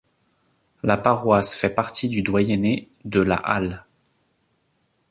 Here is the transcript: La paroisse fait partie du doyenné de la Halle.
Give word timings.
La 0.81 0.97
paroisse 0.97 1.53
fait 1.55 1.69
partie 1.69 2.09
du 2.09 2.23
doyenné 2.23 2.89
de 3.05 3.19
la 3.21 3.35
Halle. 3.35 3.85